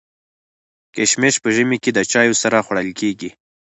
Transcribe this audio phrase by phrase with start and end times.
[0.95, 3.29] کشمش په ژمي کي د چايو سره خوړل کيږي.